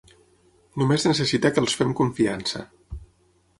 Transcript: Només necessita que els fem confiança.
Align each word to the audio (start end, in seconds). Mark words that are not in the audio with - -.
Només 0.83 1.05
necessita 1.09 1.53
que 1.57 1.63
els 1.65 1.77
fem 1.83 1.93
confiança. 2.01 2.65